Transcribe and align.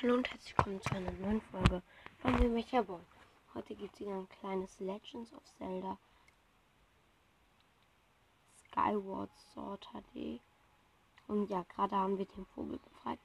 Hallo 0.00 0.14
und 0.14 0.30
herzlich 0.30 0.56
willkommen 0.56 0.80
zu 0.80 0.94
einer 0.94 1.10
neuen 1.10 1.40
Folge 1.40 1.82
von 2.20 2.38
mir 2.38 2.48
Mecha 2.48 2.82
Boy. 2.82 3.00
Heute 3.52 3.74
gibt 3.74 3.94
es 3.94 4.00
wieder 4.00 4.14
ein 4.14 4.28
kleines 4.28 4.78
Legends 4.78 5.32
of 5.32 5.42
Zelda 5.58 5.98
Skyward 8.68 9.30
Sword 9.52 9.88
HD. 9.90 10.40
Und 11.26 11.50
ja, 11.50 11.64
gerade 11.74 11.96
haben 11.96 12.16
wir 12.16 12.26
den 12.26 12.46
Vogel 12.54 12.78
befreit. 12.78 13.18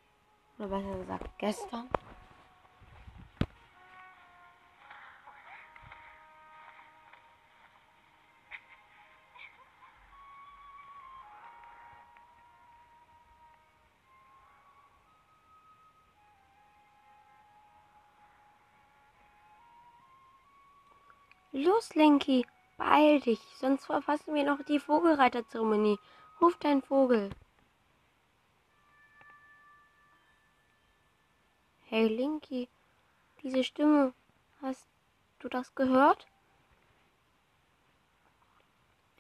Oder 0.58 0.70
besser 0.70 0.98
gesagt, 0.98 1.38
gestern. 1.38 1.90
Los, 21.56 21.94
Lenky, 21.94 22.48
beeil 22.78 23.20
dich, 23.20 23.40
sonst 23.60 23.86
verpassen 23.86 24.34
wir 24.34 24.44
noch 24.44 24.64
die 24.64 24.80
Vogelreiterzeremonie. 24.80 26.00
Ruf 26.42 26.58
deinen 26.58 26.82
Vogel. 26.82 27.30
Hey, 31.84 32.08
Linky, 32.08 32.70
diese 33.44 33.64
Stimme, 33.64 34.16
hast 34.64 34.88
du 35.38 35.48
das 35.48 35.76
gehört? 35.76 36.26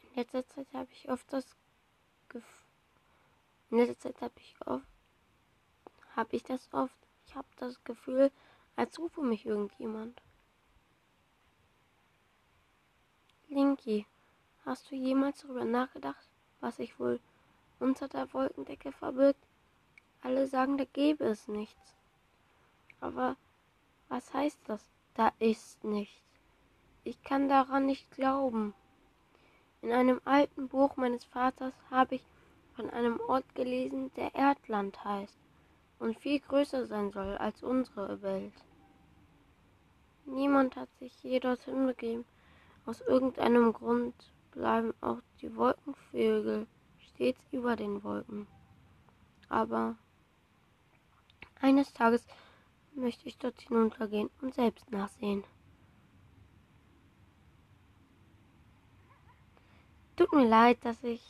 In 0.02 0.16
letzter 0.16 0.48
Zeit 0.48 0.74
habe 0.74 0.92
ich 0.92 1.10
oft 1.10 1.32
das 1.32 1.56
Gefühl, 2.30 2.66
in 3.70 3.78
letzter 3.78 4.12
Zeit 4.12 4.22
habe 4.22 4.40
ich 4.40 4.56
oft, 4.66 4.88
habe 6.16 6.36
ich 6.36 6.42
das 6.42 6.68
oft, 6.74 6.98
ich 7.28 7.36
habe 7.36 7.48
das 7.58 7.84
Gefühl, 7.84 8.32
als 8.76 8.98
rufe 8.98 9.22
mich 9.22 9.46
irgendjemand. 9.46 10.20
Linky, 13.54 14.08
hast 14.66 14.90
du 14.90 14.96
jemals 14.96 15.42
darüber 15.42 15.64
nachgedacht, 15.64 16.28
was 16.60 16.78
sich 16.78 17.00
wohl 17.00 17.20
unter 17.80 18.08
der 18.08 18.34
Wolkendecke 18.34 18.92
verbirgt? 18.92 19.46
Alle 20.24 20.48
sagen, 20.48 20.80
da 20.80 20.86
gäbe 20.86 21.24
es 21.26 21.48
nichts. 21.48 21.94
Aber 23.00 23.36
was 24.10 24.34
heißt 24.34 24.60
das? 24.66 24.90
Da 25.14 25.32
ist 25.38 25.84
nichts. 25.84 26.20
Ich 27.04 27.24
kann 27.24 27.48
daran 27.48 27.86
nicht 27.86 28.10
glauben. 28.10 28.74
In 29.84 29.92
einem 29.92 30.20
alten 30.26 30.68
Buch 30.68 30.96
meines 30.96 31.24
Vaters 31.24 31.76
habe 31.92 32.16
ich 32.16 32.24
von 32.76 32.90
einem 32.90 33.20
Ort 33.20 33.54
gelesen, 33.54 34.12
der 34.16 34.34
Erdland 34.34 35.04
heißt 35.06 35.38
und 36.00 36.18
viel 36.18 36.40
größer 36.40 36.88
sein 36.88 37.12
soll 37.12 37.38
als 37.38 37.62
unsere 37.62 38.24
Welt. 38.24 38.54
Niemand 40.26 40.76
hat 40.76 40.90
sich 40.98 41.22
je 41.22 41.40
dorthin 41.40 41.86
begeben 41.86 42.26
aus 42.86 43.02
irgendeinem 43.02 43.74
Grund 43.74 44.14
bleiben 44.52 44.94
auch 45.02 45.20
die 45.42 45.56
Wolkenvögel 45.56 46.68
stets 47.00 47.42
über 47.52 47.76
den 47.76 48.04
Wolken. 48.04 48.48
Aber 49.50 49.96
eines 51.62 51.94
Tages 51.94 52.26
möchte 52.94 53.28
ich 53.28 53.38
dort 53.38 53.60
hinuntergehen 53.62 54.30
und 54.42 54.54
selbst 54.54 54.92
nachsehen. 54.92 55.44
Tut 60.16 60.32
mir 60.34 60.48
leid, 60.48 60.78
dass 60.84 61.04
ich 61.04 61.22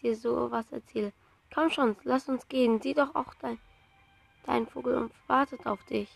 dir 0.00 0.16
so 0.16 0.50
was 0.50 0.72
erzähle. 0.72 1.12
Komm 1.52 1.68
schon, 1.68 1.96
lass 2.04 2.28
uns 2.28 2.48
gehen. 2.48 2.80
Sieh 2.80 2.94
doch 2.94 3.14
auch 3.14 3.34
dein, 3.34 3.58
dein 4.44 4.66
Vogel 4.66 4.96
und 4.96 5.12
wartet 5.26 5.66
auf 5.66 5.84
dich. 5.84 6.08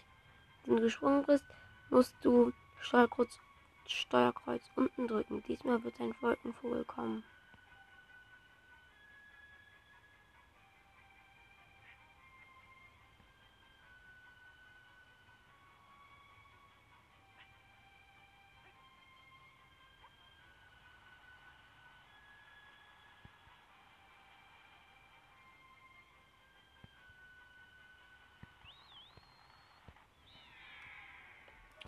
Wenn 0.65 0.77
du 0.77 0.83
gesprungen 0.83 1.25
bist, 1.27 1.45
musst 1.91 2.15
du 2.23 2.53
Steuerkreuz 2.81 3.39
Steuerkreuz 3.91 4.63
unten 4.77 5.09
drücken. 5.09 5.43
Diesmal 5.45 5.83
wird 5.85 6.01
ein 6.01 6.15
Wolkenvogel 6.21 6.85
kommen. 6.85 7.25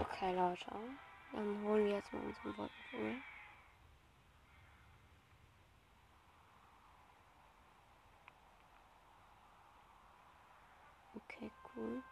Okay, 0.01 0.35
Leute. 0.35 1.08
Dann 1.33 1.63
holen 1.63 1.87
wir 1.87 1.95
jetzt 1.95 2.13
mal 2.13 2.23
unseren 2.23 2.57
Wolkenvogel. 2.57 3.23
Okay, 11.17 11.51
cool. 11.77 12.03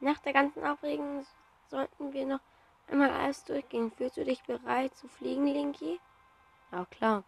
Nach 0.00 0.18
der 0.18 0.32
ganzen 0.32 0.64
Aufregung 0.64 1.24
sollten 1.68 2.12
wir 2.12 2.26
noch 2.26 2.40
einmal 2.88 3.10
alles 3.10 3.44
durchgehen. 3.44 3.90
Fühlst 3.92 4.16
du 4.16 4.24
dich 4.24 4.42
bereit 4.42 4.94
zu 4.96 5.08
fliegen, 5.08 5.46
Linky? 5.46 6.00
Ja, 6.72 6.84
klar. 6.86 7.22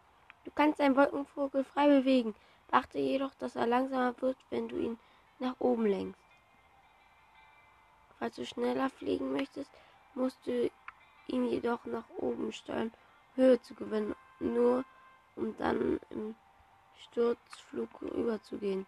Du 0.44 0.50
kannst 0.50 0.80
deinen 0.80 0.96
Wolkenvogel 0.96 1.64
frei 1.64 1.86
bewegen. 1.86 2.34
Beachte 2.68 2.98
jedoch, 2.98 3.34
dass 3.34 3.56
er 3.56 3.66
langsamer 3.66 4.20
wird, 4.20 4.38
wenn 4.50 4.68
du 4.68 4.76
ihn 4.76 4.98
nach 5.38 5.54
oben 5.60 5.86
lenkst. 5.86 6.23
Falls 8.18 8.36
du 8.36 8.46
schneller 8.46 8.90
fliegen 8.90 9.32
möchtest, 9.32 9.70
musst 10.14 10.46
du 10.46 10.70
ihn 11.26 11.46
jedoch 11.46 11.84
nach 11.84 12.08
oben 12.16 12.52
steuern, 12.52 12.92
Höhe 13.34 13.60
zu 13.60 13.74
gewinnen, 13.74 14.14
nur 14.38 14.84
um 15.36 15.56
dann 15.56 15.98
im 16.10 16.34
Sturzflug 16.96 18.02
überzugehen. 18.02 18.86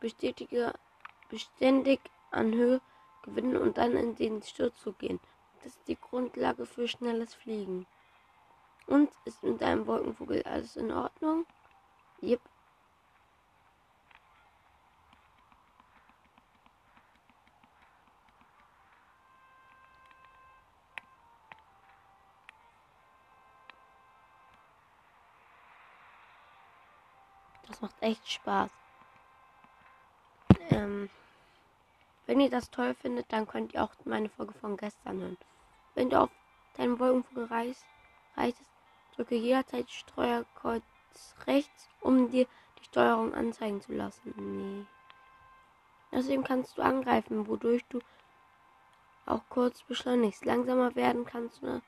Bestätige 0.00 0.72
beständig 1.28 2.00
an 2.30 2.52
Höhe 2.52 2.80
gewinnen 3.22 3.56
und 3.56 3.78
dann 3.78 3.96
in 3.96 4.14
den 4.16 4.42
Sturzflug 4.42 4.98
gehen. 4.98 5.20
Das 5.62 5.74
ist 5.76 5.88
die 5.88 5.96
Grundlage 5.96 6.66
für 6.66 6.88
schnelles 6.88 7.34
Fliegen. 7.34 7.86
Und 8.86 9.10
ist 9.24 9.42
mit 9.42 9.60
deinem 9.60 9.86
Wolkenvogel 9.86 10.42
alles 10.42 10.76
in 10.76 10.90
Ordnung? 10.90 11.46
Yep. 12.20 12.40
Das 27.68 27.80
macht 27.80 27.91
echt 28.02 28.30
Spaß. 28.30 28.70
Ähm, 30.70 31.08
wenn 32.26 32.40
ihr 32.40 32.50
das 32.50 32.70
toll 32.70 32.94
findet, 32.94 33.32
dann 33.32 33.46
könnt 33.46 33.74
ihr 33.74 33.82
auch 33.82 33.92
meine 34.04 34.28
Folge 34.28 34.54
von 34.54 34.76
gestern 34.76 35.20
hören. 35.20 35.38
Wenn 35.94 36.10
du 36.10 36.20
auf 36.20 36.30
deinen 36.76 36.98
Wolkenvogel 36.98 37.46
reist, 37.46 37.84
reitest, 38.36 38.70
drücke 39.16 39.34
jederzeit 39.34 39.90
Steuerkreuz 39.90 40.82
rechts, 41.46 41.88
um 42.00 42.30
dir 42.30 42.46
die 42.80 42.84
Steuerung 42.84 43.34
anzeigen 43.34 43.80
zu 43.82 43.92
lassen. 43.92 44.34
Nee. 44.36 44.86
Außerdem 46.16 46.44
kannst 46.44 46.78
du 46.78 46.82
angreifen, 46.82 47.46
wodurch 47.46 47.84
du 47.88 48.00
auch 49.26 49.42
kurz 49.48 49.82
beschleunigst. 49.82 50.44
Langsamer 50.44 50.94
werden 50.94 51.24
kannst 51.24 51.62
du 51.62 51.80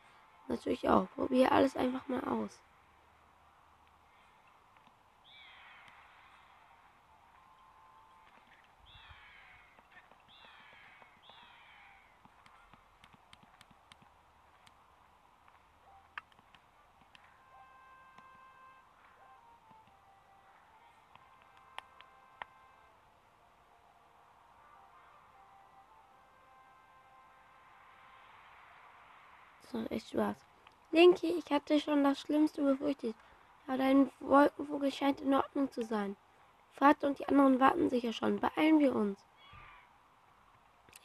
natürlich 0.48 0.88
auch. 0.88 1.08
Probier 1.14 1.52
alles 1.52 1.76
einfach 1.76 2.06
mal 2.08 2.22
aus. 2.24 2.60
Macht 29.74 29.90
echt 29.90 30.08
Spaß. 30.10 30.36
Linky, 30.92 31.26
ich 31.26 31.50
hatte 31.50 31.80
schon 31.80 32.04
das 32.04 32.20
Schlimmste 32.20 32.62
befürchtet. 32.62 33.14
Aber 33.66 33.78
dein 33.78 34.10
Wolkenvogel 34.20 34.92
scheint 34.92 35.20
in 35.20 35.34
Ordnung 35.34 35.70
zu 35.70 35.82
sein. 35.82 36.16
Vater 36.72 37.08
und 37.08 37.18
die 37.18 37.28
anderen 37.28 37.60
warten 37.60 37.90
sicher 37.90 38.12
schon. 38.12 38.40
Beeilen 38.40 38.78
wir 38.78 38.94
uns. 38.94 39.18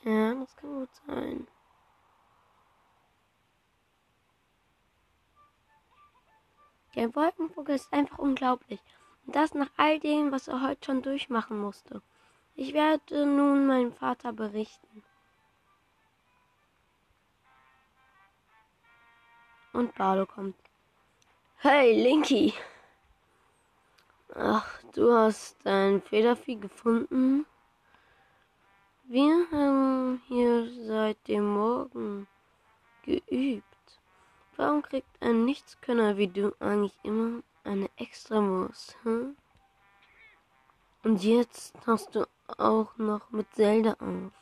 Ja, 0.04 0.34
das 0.36 0.56
kann 0.56 0.80
gut 0.80 0.90
sein. 1.08 1.48
Der 6.96 7.16
Wolkenvogel 7.16 7.76
ist 7.76 7.92
einfach 7.94 8.18
unglaublich. 8.18 8.80
Und 9.26 9.36
das 9.36 9.54
nach 9.54 9.70
all 9.78 10.00
dem, 10.00 10.32
was 10.32 10.48
er 10.48 10.62
heute 10.62 10.86
schon 10.86 11.02
durchmachen 11.02 11.60
musste. 11.60 12.02
Ich 12.56 12.74
werde 12.74 13.26
nun 13.26 13.68
meinem 13.68 13.94
Vater 13.94 14.34
berichten. 14.34 15.04
Und 19.80 19.96
Bardo 19.96 20.26
kommt. 20.26 20.58
Hey, 21.60 21.94
Linky! 22.04 22.54
Ach, 24.36 24.68
du 24.94 25.14
hast 25.14 25.56
dein 25.64 26.02
Federvieh 26.02 26.58
gefunden? 26.58 27.46
Wir 29.06 29.48
haben 29.54 30.22
hier 30.28 30.70
seit 30.86 31.26
dem 31.30 31.54
Morgen 31.54 32.28
geübt. 33.04 33.64
Warum 34.58 34.82
kriegt 34.82 35.16
ein 35.22 35.46
Nichtskönner 35.46 36.18
wie 36.18 36.28
du 36.28 36.54
eigentlich 36.60 37.00
immer 37.04 37.42
eine 37.64 37.90
Extrawurst? 37.96 38.98
Hm? 39.04 39.38
Und 41.04 41.24
jetzt 41.24 41.74
tauchst 41.86 42.14
du 42.16 42.28
auch 42.58 42.98
noch 42.98 43.32
mit 43.32 43.48
Zelda 43.56 43.94
auf. 43.94 44.34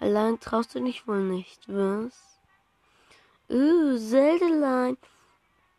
Allein 0.00 0.40
traust 0.40 0.74
du 0.74 0.80
dich 0.80 1.06
wohl 1.06 1.20
nicht, 1.20 1.68
was? 1.68 2.37
Uh, 3.50 3.96
Zeldelein 3.96 4.98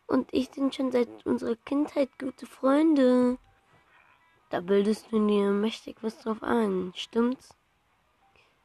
und 0.08 0.28
ich 0.32 0.50
sind 0.50 0.74
schon 0.74 0.90
seit 0.90 1.08
unserer 1.24 1.54
Kindheit 1.54 2.10
gute 2.18 2.44
Freunde. 2.44 3.38
Da 4.48 4.60
bildest 4.60 5.12
du 5.12 5.24
dir 5.24 5.50
mächtig 5.50 5.98
was 6.00 6.18
drauf 6.18 6.42
ein, 6.42 6.92
stimmt's? 6.96 7.54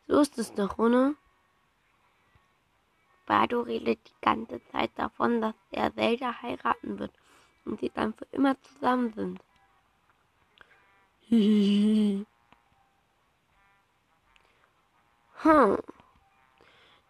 So 0.08 0.20
ist 0.20 0.40
es 0.40 0.54
doch, 0.56 0.80
oder? 0.80 1.14
Bardo 3.28 3.62
redet 3.62 4.00
die 4.08 4.22
ganze 4.22 4.60
Zeit 4.72 4.90
davon, 4.96 5.40
dass 5.40 5.56
er 5.70 5.94
Zelda 5.94 6.42
heiraten 6.42 6.98
wird 6.98 7.12
und 7.64 7.80
sie 7.80 7.92
dann 7.94 8.16
für 8.16 8.26
immer 8.32 8.60
zusammen 8.62 9.14
sind. 9.14 9.40
Hm. 15.46 15.78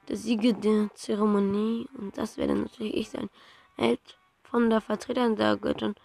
Der 0.07 0.17
Sieger 0.17 0.53
der 0.53 0.93
Zeremonie, 0.93 1.87
und 1.97 2.15
das 2.17 2.37
werde 2.37 2.53
natürlich 2.53 2.95
ich 2.95 3.09
sein, 3.09 3.29
hält 3.75 4.17
von 4.43 4.69
der 4.69 4.79
Vertreterin 4.79 5.35
der 5.35 5.57
Göttin, 5.57 5.95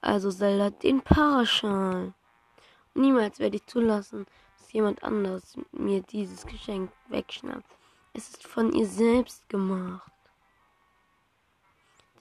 also 0.00 0.30
Zelda, 0.30 0.70
den 0.70 1.02
Paraschal. 1.02 2.14
Niemals 2.94 3.38
werde 3.38 3.56
ich 3.56 3.66
zulassen, 3.66 4.26
dass 4.56 4.72
jemand 4.72 5.02
anderes 5.02 5.58
mir 5.72 6.02
dieses 6.02 6.46
Geschenk 6.46 6.90
wegschnappt. 7.08 7.76
Es 8.14 8.30
ist 8.30 8.46
von 8.46 8.72
ihr 8.72 8.86
selbst 8.86 9.48
gemacht. 9.48 10.10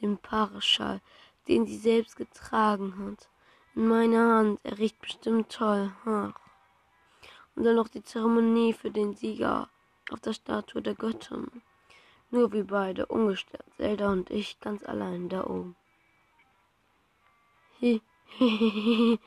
Den 0.01 0.17
Paraschal, 0.17 1.01
den 1.47 1.65
sie 1.65 1.77
selbst 1.77 2.17
getragen 2.17 2.93
hat. 2.99 3.29
In 3.75 3.87
meiner 3.87 4.35
Hand, 4.35 4.59
er 4.63 4.77
riecht 4.77 4.99
bestimmt 4.99 5.49
toll. 5.51 5.91
Ach. 6.05 6.33
Und 7.55 7.63
dann 7.63 7.75
noch 7.75 7.87
die 7.87 8.03
Zeremonie 8.03 8.73
für 8.73 8.91
den 8.91 9.15
Sieger 9.15 9.69
auf 10.11 10.19
der 10.19 10.33
Statue 10.33 10.81
der 10.81 10.95
Göttin. 10.95 11.61
Nur 12.29 12.51
wir 12.51 12.67
beide, 12.67 13.05
ungestört, 13.05 13.65
Zelda 13.77 14.11
und 14.11 14.29
ich, 14.29 14.59
ganz 14.59 14.83
allein 14.83 15.29
da 15.29 15.45
oben. 15.45 15.75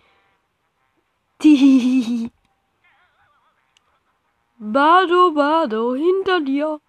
Bado, 4.58 5.32
Bado, 5.32 5.94
hinter 5.94 6.40
dir. 6.40 6.80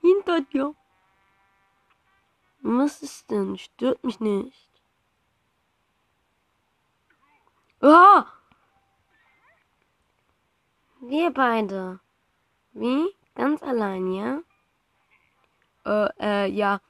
Hinter 0.00 0.40
dir. 0.40 0.74
Was 2.62 3.02
ist 3.02 3.30
denn? 3.30 3.58
Stört 3.58 4.02
mich 4.02 4.18
nicht. 4.20 4.68
Ah! 7.80 8.26
Wir 11.00 11.30
beide. 11.30 12.00
Wie? 12.72 13.14
Ganz 13.34 13.62
allein, 13.62 14.12
ja? 14.12 14.42
Äh, 15.84 16.08
äh, 16.20 16.50
ja. 16.50 16.80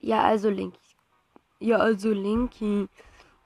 Ja, 0.00 0.22
also 0.22 0.50
Linky. 0.50 0.78
Ja, 1.60 1.76
also 1.78 2.10
Linky. 2.10 2.88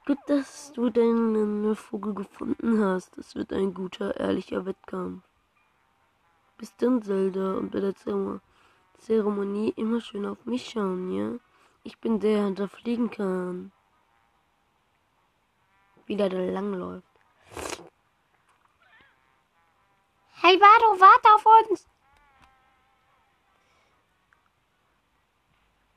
Gut, 0.05 0.17
dass 0.27 0.71
du 0.73 0.89
deinen 0.89 1.75
Vogel 1.75 2.13
gefunden 2.13 2.83
hast. 2.83 3.17
Das 3.17 3.35
wird 3.35 3.51
ein 3.53 3.73
guter, 3.73 4.19
ehrlicher 4.19 4.65
Wettkampf. 4.65 5.23
Bis 6.57 6.75
dann, 6.77 7.01
Zelda, 7.01 7.55
und 7.55 7.71
bei 7.71 7.79
der 7.79 7.93
Zeremonie 8.97 9.73
immer 9.75 9.99
schön 10.01 10.25
auf 10.25 10.45
mich 10.45 10.69
schauen, 10.69 11.11
ja? 11.11 11.39
Ich 11.83 11.99
bin 11.99 12.19
der, 12.19 12.51
der 12.51 12.67
fliegen 12.67 13.11
kann. 13.11 13.71
Wieder 16.05 16.29
der 16.29 16.51
langläuft. 16.51 17.04
Hey, 20.41 20.59
Vado, 20.59 20.99
warte 20.99 21.29
auf 21.33 21.45
uns! 21.69 21.87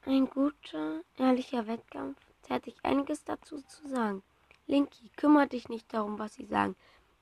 Ein 0.07 0.31
guter, 0.31 1.01
ehrlicher 1.17 1.67
Wettkampf. 1.67 2.17
Da 2.47 2.55
hätte 2.55 2.71
ich 2.71 2.85
einiges 2.85 3.25
dazu 3.25 3.61
zu 3.63 3.89
sagen. 3.89 4.23
Linky, 4.67 5.11
kümmere 5.17 5.49
dich 5.49 5.69
nicht 5.69 5.93
darum, 5.93 6.19
was 6.19 6.35
sie 6.35 6.47
sagen. 6.47 6.77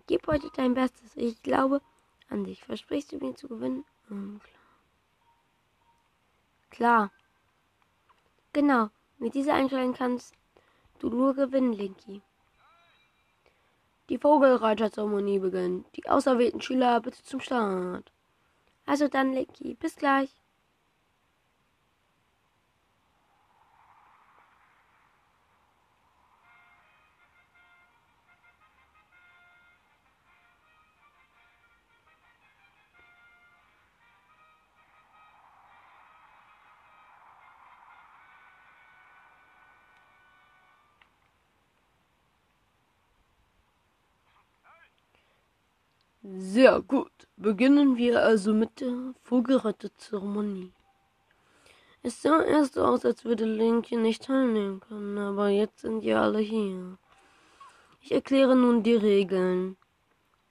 Gib 0.07 0.27
heute 0.27 0.51
dein 0.55 0.75
Bestes. 0.75 1.17
Ich 1.17 1.43
glaube 1.43 1.81
an 2.29 2.45
dich. 2.45 2.63
Versprichst 2.63 3.13
du 3.13 3.17
mir 3.17 3.35
zu 3.35 3.49
gewinnen? 3.49 3.85
Hm, 4.09 4.41
klar. 4.45 4.61
Klar. 6.71 7.11
Genau. 8.53 8.91
Mit 9.19 9.35
dieser 9.35 9.55
Einstellung 9.55 9.95
kannst 9.95 10.35
du 10.99 11.09
nur 11.09 11.35
gewinnen, 11.35 11.73
Linky. 11.73 12.21
Die 14.09 14.19
Vogelreiterzeremonie 14.19 15.41
beginnt. 15.41 15.87
Die 15.97 16.09
auserwählten 16.09 16.61
Schüler 16.61 17.01
bitte 17.01 17.23
zum 17.23 17.41
Start. 17.41 18.13
Also 18.85 19.09
dann, 19.09 19.33
Linky. 19.33 19.75
Bis 19.75 19.97
gleich. 19.97 20.31
Sehr 46.35 46.81
gut. 46.81 47.29
Beginnen 47.37 47.97
wir 47.97 48.21
also 48.21 48.53
mit 48.53 48.81
der 48.81 49.15
Vogelreiterzeremonie. 49.23 50.73
Es 52.03 52.21
sah 52.21 52.43
erst 52.43 52.75
so 52.75 52.83
aus, 52.83 53.05
als 53.05 53.25
würde 53.25 53.45
Link 53.45 53.87
hier 53.87 54.01
nicht 54.01 54.25
teilnehmen 54.25 54.81
können, 54.81 55.17
aber 55.19 55.51
jetzt 55.51 55.83
sind 55.83 56.03
ja 56.03 56.23
alle 56.23 56.41
hier. 56.41 56.99
Ich 58.01 58.11
erkläre 58.11 58.57
nun 58.57 58.83
die 58.83 58.97
Regeln. 58.97 59.77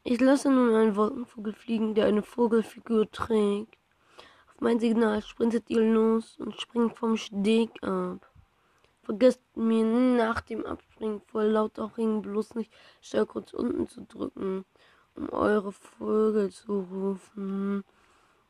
Ich 0.06 0.22
lasse 0.22 0.50
nun 0.50 0.74
einen 0.74 0.96
Wolkenvogel 0.96 1.52
fliegen, 1.52 1.94
der 1.94 2.06
eine 2.06 2.24
Vogelfigur 2.24 3.12
trägt. 3.12 3.78
Auf 4.54 4.62
mein 4.62 4.80
Signal 4.80 5.22
sprintet 5.24 5.70
ihr 5.70 5.82
los 5.82 6.38
und 6.40 6.56
springt 6.62 6.98
vom 6.98 7.18
Steg 7.18 7.84
ab. 7.84 8.32
Vergesst 9.04 9.42
mir 9.56 9.84
nach 9.84 10.40
dem 10.40 10.66
Abspringen 10.66 11.20
vor 11.28 11.44
lauter 11.44 11.92
Ringen 11.98 12.22
bloß 12.22 12.56
nicht 12.56 12.72
kurz 13.28 13.52
unten 13.52 13.90
zu 13.90 14.04
drücken 14.04 14.64
um 15.16 15.30
eure 15.30 15.72
Vögel 15.72 16.52
zu 16.52 16.82
rufen. 16.92 17.84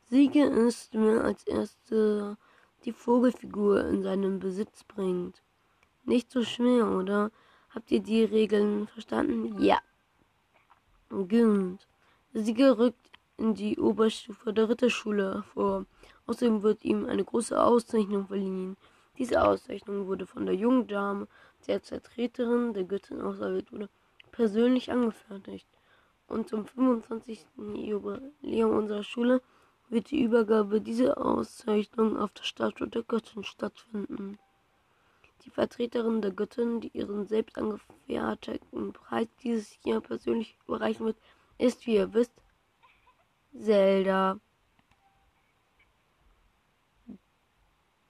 Siege 0.08 0.44
ist, 0.44 0.90
wer 0.92 1.24
als 1.24 1.46
erster 1.46 2.36
die 2.84 2.92
Vogelfigur 2.92 3.84
in 3.86 4.02
seinen 4.02 4.38
Besitz 4.38 4.84
bringt. 4.84 5.42
Nicht 6.04 6.30
so 6.30 6.44
schwer, 6.44 6.88
oder? 6.88 7.30
Habt 7.70 7.90
ihr 7.90 8.00
die 8.00 8.24
Regeln 8.24 8.86
verstanden? 8.86 9.60
Ja. 9.60 9.78
Der 11.10 12.42
Sieger 12.42 12.78
rückt 12.78 13.10
in 13.36 13.54
die 13.54 13.78
Oberstufe 13.78 14.52
der 14.52 14.68
Ritterschule 14.68 15.34
hervor. 15.34 15.86
Außerdem 16.26 16.62
wird 16.62 16.84
ihm 16.84 17.06
eine 17.06 17.24
große 17.24 17.60
Auszeichnung 17.60 18.26
verliehen. 18.26 18.76
Diese 19.18 19.42
Auszeichnung 19.42 20.06
wurde 20.06 20.26
von 20.26 20.46
der 20.46 20.54
jungen 20.54 20.86
Dame, 20.86 21.28
die 21.66 21.72
als 21.72 21.88
Vertreterin 21.88 22.74
der 22.74 22.84
Göttin 22.84 23.20
auserwählt 23.20 23.72
wurde, 23.72 23.88
persönlich 24.30 24.90
angefertigt 24.90 25.66
und 26.28 26.48
zum 26.48 26.66
25. 26.66 27.46
Jubiläum 27.74 28.76
unserer 28.76 29.04
Schule 29.04 29.42
wird 29.88 30.10
die 30.10 30.22
Übergabe 30.22 30.80
dieser 30.80 31.24
Auszeichnung 31.24 32.16
auf 32.16 32.32
der 32.32 32.42
Statue 32.42 32.88
der 32.88 33.02
Göttin 33.02 33.44
stattfinden. 33.44 34.38
Die 35.44 35.50
Vertreterin 35.50 36.22
der 36.22 36.32
Göttin, 36.32 36.80
die 36.80 36.88
ihren 36.88 37.28
selbst 37.28 37.56
angefertigten 37.56 38.92
Preis 38.92 39.28
dieses 39.42 39.78
Jahr 39.84 40.00
persönlich 40.00 40.58
überreichen 40.66 41.06
wird, 41.06 41.16
ist, 41.58 41.86
wie 41.86 41.94
ihr 41.94 42.12
wisst, 42.12 42.32
Zelda. 43.56 44.40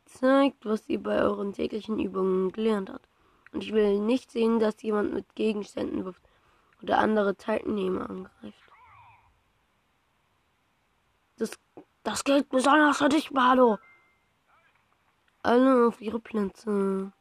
Zeigt, 0.07 0.65
was 0.65 0.89
ihr 0.89 1.03
bei 1.03 1.21
euren 1.21 1.53
täglichen 1.53 1.99
Übungen 1.99 2.51
gelernt 2.53 2.89
habt. 2.89 3.07
Und 3.53 3.63
ich 3.63 3.75
will 3.75 4.01
nicht 4.01 4.31
sehen, 4.31 4.59
dass 4.59 4.81
jemand 4.81 5.13
mit 5.13 5.35
Gegenständen 5.35 6.07
wirft 6.07 6.26
der 6.81 6.99
andere 6.99 7.37
Teilnehmer 7.37 8.09
angreift. 8.09 8.73
Das, 11.37 11.59
das 12.03 12.25
gilt 12.25 12.49
besonders 12.49 12.99
für 12.99 13.09
dich, 13.09 13.31
Bardo. 13.31 13.79
Alle 15.43 15.89
auf 15.89 16.01
ihre 16.01 16.19
Plätze. 16.19 17.13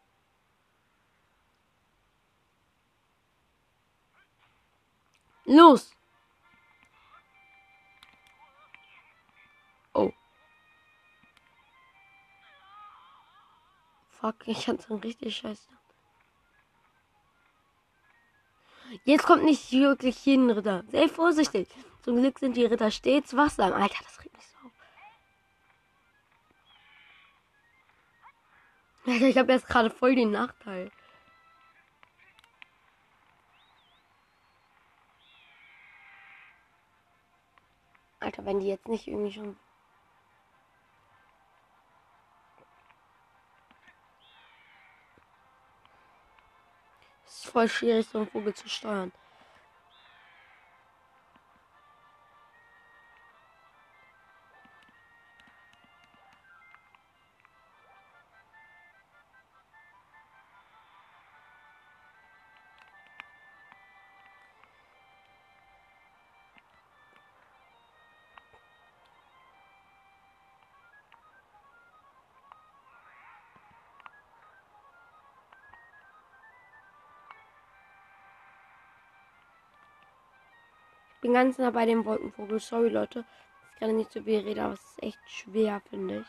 Los! 5.45 5.91
Oh. 9.93 10.11
Fuck, 14.09 14.47
ich 14.47 14.67
hatte 14.67 14.89
einen 14.89 15.01
richtig 15.01 15.37
scheiße. 15.37 15.74
Jetzt 19.03 19.25
kommt 19.25 19.43
nicht 19.43 19.71
wirklich 19.71 20.25
jeden 20.25 20.49
Ritter. 20.49 20.83
Sehr 20.87 21.09
vorsichtig. 21.09 21.67
Zum 22.03 22.17
Glück 22.17 22.39
sind 22.39 22.55
die 22.55 22.65
Ritter 22.65 22.91
stets 22.91 23.35
wachsam. 23.35 23.73
Alter, 23.73 24.03
das 24.03 24.23
regt 24.23 24.35
mich 24.35 24.45
so 24.47 24.57
auf. 24.67 24.71
Alter, 29.07 29.27
ich 29.27 29.37
habe 29.37 29.51
jetzt 29.51 29.67
gerade 29.67 29.89
voll 29.89 30.15
den 30.15 30.31
Nachteil. 30.31 30.91
Alter, 38.19 38.45
wenn 38.45 38.59
die 38.59 38.67
jetzt 38.67 38.87
nicht 38.87 39.07
irgendwie 39.07 39.33
schon 39.33 39.57
voll 47.45 47.69
schwierig, 47.69 48.07
so 48.11 48.19
einen 48.19 48.27
Vogel 48.27 48.53
zu 48.53 48.67
steuern. 48.69 49.11
Bin 81.25 81.33
ganz 81.33 81.57
nah 81.57 81.71
bei 81.71 81.87
dem 81.87 82.05
Wolkenvogel. 82.05 82.59
Sorry, 82.59 82.89
Leute. 82.89 83.25
Ich 83.73 83.79
kann 83.79 83.95
nicht 83.95 84.11
so 84.11 84.21
viel 84.21 84.41
reden, 84.41 84.59
aber 84.59 84.73
es 84.73 84.81
ist 84.81 85.01
echt 85.01 85.19
schwer, 85.25 85.81
finde 85.89 86.19
ich. 86.19 86.27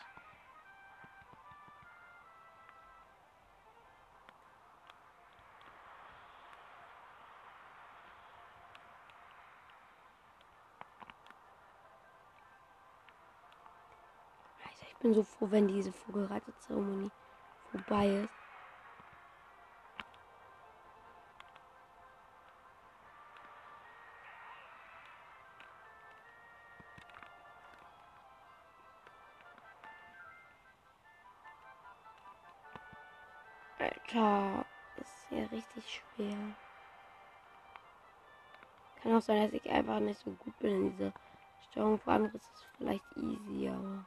ich 14.81 15.03
bin 15.03 15.13
so 15.13 15.21
froh, 15.21 15.51
wenn 15.51 15.67
diese 15.67 15.91
Vogelreiterzeremonie 15.91 17.11
vorbei 17.71 18.23
ist. 18.23 18.46
Auch 39.17 39.21
sein, 39.21 39.43
dass 39.43 39.53
ich 39.53 39.69
einfach 39.69 39.99
nicht 39.99 40.19
so 40.19 40.31
gut 40.31 40.57
bin 40.59 40.75
in 40.75 40.91
dieser 40.91 41.13
Steuerung. 41.71 41.99
Vor 41.99 42.13
andere 42.13 42.37
ist 42.37 42.49
es 42.53 42.65
vielleicht 42.77 43.17
easy, 43.17 43.69
aber 43.69 44.05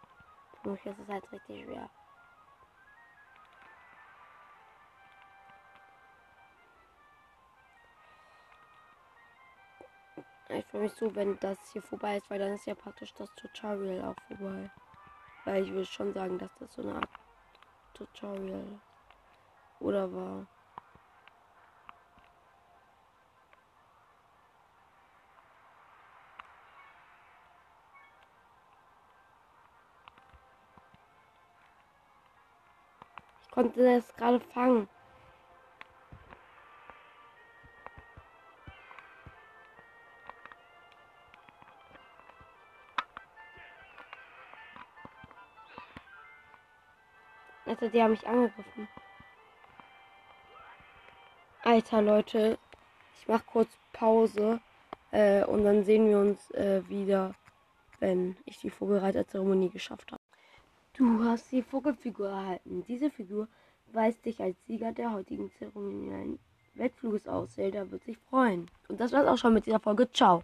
für 0.63 0.71
mich 0.71 0.87
ist 0.87 0.99
es 0.99 1.09
halt 1.09 1.33
richtig 1.33 1.65
schwer. 1.65 1.91
Ich 10.53 10.67
freue 10.67 10.83
mich 10.83 10.93
so, 10.95 11.15
wenn 11.15 11.39
das 11.39 11.59
hier 11.73 11.83
vorbei 11.83 12.17
ist, 12.17 12.29
weil 12.29 12.41
dann 12.41 12.53
ist 12.53 12.67
ja 12.67 12.75
praktisch 12.75 13.15
das 13.15 13.33
Tutorial 13.37 14.05
auch 14.05 14.21
vorbei. 14.27 14.71
Weil 15.45 15.63
ich 15.63 15.71
würde 15.71 15.87
schon 15.87 16.13
sagen, 16.13 16.39
dass 16.39 16.51
das 16.59 16.75
so 16.75 16.83
eine 16.83 16.97
Art 16.97 17.09
Tutorial. 17.95 18.81
Oder 19.79 20.13
war. 20.13 20.47
Konnte 33.61 33.85
das 33.85 34.17
gerade 34.17 34.41
fangen. 34.41 34.89
Also 47.67 47.89
die 47.89 48.03
haben 48.03 48.13
mich 48.13 48.27
angegriffen. 48.27 48.89
Alter, 51.63 52.01
Leute. 52.01 52.59
Ich 53.19 53.29
mach 53.29 53.45
kurz 53.45 53.69
Pause. 53.93 54.61
Äh, 55.11 55.45
und 55.45 55.65
dann 55.65 55.85
sehen 55.85 56.09
wir 56.09 56.19
uns 56.19 56.51
äh, 56.53 56.89
wieder, 56.89 57.35
wenn 57.99 58.39
ich 58.47 58.59
die 58.59 58.71
Vogelreiterzeremonie 58.71 59.69
geschafft 59.69 60.13
habe. 60.13 60.20
Du 61.01 61.25
hast 61.25 61.51
die 61.51 61.63
Vogelfigur 61.63 62.29
erhalten. 62.29 62.85
Diese 62.87 63.09
Figur 63.09 63.49
weist 63.91 64.23
dich 64.27 64.39
als 64.43 64.55
Sieger 64.67 64.93
der 64.93 65.15
heutigen 65.15 65.51
zeremoniellen 65.59 66.39
Wettfluges 66.75 67.27
aus. 67.27 67.55
Zelda 67.55 67.91
wird 67.91 68.05
sich 68.05 68.19
freuen. 68.19 68.67
Und 68.87 69.01
das 69.01 69.11
war's 69.11 69.27
auch 69.27 69.39
schon 69.39 69.55
mit 69.55 69.65
dieser 69.65 69.81
Folge. 69.81 70.13
Ciao. 70.13 70.39